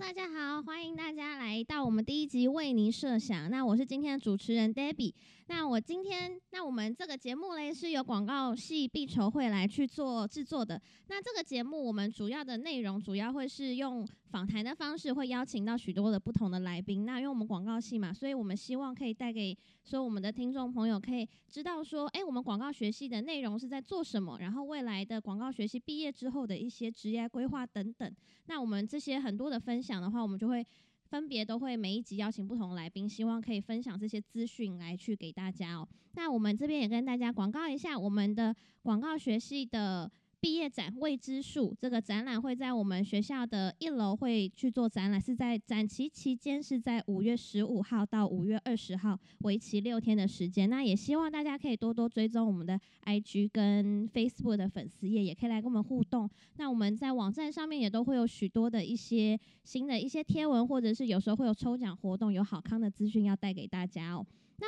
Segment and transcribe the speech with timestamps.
[0.00, 1.07] 大家好，欢迎大家
[1.58, 3.50] 来到我们第一集为您设想。
[3.50, 5.12] 那我是今天的主持人 Debbie。
[5.48, 10.80] 那我今天，那我们这个节目嘞是由广告系必筹会来去做制作的。
[11.08, 17.04] 那这个节目我们主要的内容主要会是用访谈的方式，会邀请到许多的不同的来宾。
[17.04, 28.14] 那因为我们广告系嘛，所以我们希望可以带给说我们的听众朋友可以知道说，哎，我们广告学系的内容是在做什么，然后未来的广告学系毕业之后的一些职业规划等等。
[28.46, 30.64] 那我们这些很多的分享的话，我们就会。
[31.10, 35.88] 分别都会每一集邀请不同来宾，希望可以分享这些资讯来去给大家哦。
[36.12, 40.10] 那我们这边也跟大家广告一下，我们的广告学系的。
[40.40, 50.70] 毕业展未知数这个展览会在我们学校的一楼会去做展览，是在展期期间是在五月十五号到五月二十号，为期六天的时间。
[50.70, 56.30] 那也希望大家可以多多追踪我们的 IG 跟 Facebook 的粉丝页，也可以来跟我们互动。
[56.56, 64.24] 那我们在网站上面也都会有许多的一些新的一些贴文，或者是有时候会有抽奖活动，有好康的资讯要带给大家哦。
[64.60, 64.66] 那